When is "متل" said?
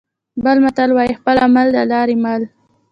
0.65-0.89